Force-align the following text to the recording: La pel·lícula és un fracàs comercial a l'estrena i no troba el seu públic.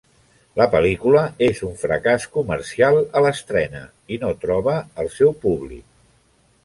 La 0.59 0.65
pel·lícula 0.75 1.19
és 1.47 1.59
un 1.67 1.75
fracàs 1.81 2.25
comercial 2.37 2.97
a 3.21 3.23
l'estrena 3.27 3.83
i 4.17 4.19
no 4.25 4.33
troba 4.47 4.75
el 5.05 5.13
seu 5.19 5.35
públic. 5.45 5.85